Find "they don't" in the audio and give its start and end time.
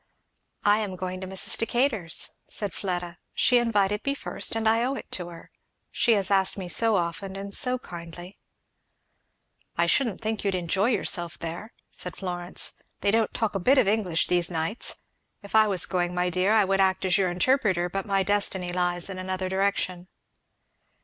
13.01-13.31